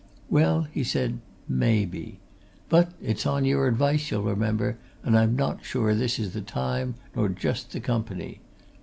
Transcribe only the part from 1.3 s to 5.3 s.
"Maybe. But it's on your advice, you'll remember, and